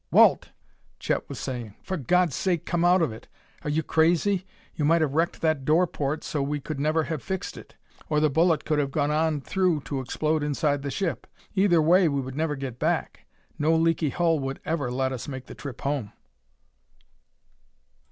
[0.09, 0.49] "Walt!"
[0.97, 1.75] Chet was saying.
[1.83, 3.27] "For God's sake come out of it!
[3.61, 4.47] Are you crazy?
[4.73, 7.75] You might have wrecked that door port so we never could have fixed it;
[8.09, 11.27] or the bullet could have gone on through to explode inside the ship.
[11.53, 13.27] Either way we would never get back:
[13.59, 16.11] no leaky hull would ever let us make the trip home!"